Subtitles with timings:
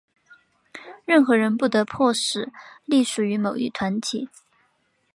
[1.05, 2.51] 任何人不得迫使
[2.85, 4.29] 隶属于某一团体。